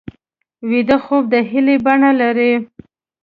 ویده 0.69 0.97
خوب 1.03 1.23
د 1.33 1.35
هیلې 1.49 1.75
بڼه 1.85 2.11
لري 2.21 2.53